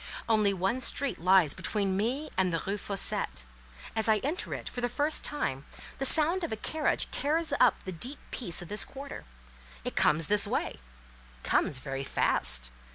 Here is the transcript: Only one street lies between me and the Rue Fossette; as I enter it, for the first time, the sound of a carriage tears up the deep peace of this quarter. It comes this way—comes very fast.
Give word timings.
Only 0.27 0.51
one 0.51 0.81
street 0.81 1.21
lies 1.21 1.53
between 1.53 1.95
me 1.95 2.31
and 2.35 2.51
the 2.51 2.57
Rue 2.65 2.79
Fossette; 2.79 3.43
as 3.95 4.09
I 4.09 4.17
enter 4.23 4.51
it, 4.55 4.67
for 4.67 4.81
the 4.81 4.89
first 4.89 5.23
time, 5.23 5.63
the 5.99 6.07
sound 6.07 6.43
of 6.43 6.51
a 6.51 6.55
carriage 6.57 7.11
tears 7.11 7.53
up 7.59 7.83
the 7.83 7.91
deep 7.91 8.17
peace 8.31 8.63
of 8.63 8.67
this 8.67 8.83
quarter. 8.83 9.25
It 9.83 9.95
comes 9.95 10.25
this 10.25 10.47
way—comes 10.47 11.77
very 11.77 12.03
fast. 12.03 12.71